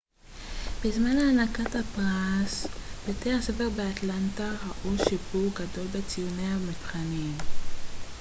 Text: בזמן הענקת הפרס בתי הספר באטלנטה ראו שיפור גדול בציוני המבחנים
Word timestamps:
בזמן 0.85 1.17
הענקת 1.17 1.75
הפרס 1.75 2.67
בתי 3.09 3.31
הספר 3.33 3.69
באטלנטה 3.69 4.51
ראו 4.67 4.97
שיפור 5.09 5.47
גדול 5.57 5.87
בציוני 5.87 6.45
המבחנים 6.47 7.37